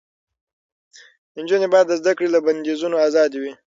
[1.35, 3.53] نجونې باید د زده کړې له بندیزونو آزادې وي.